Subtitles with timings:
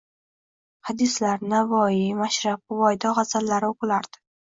[0.89, 4.27] Hadislar, Navoiy, Mashrab, Xuvaydo gʻazallari oʻqilardi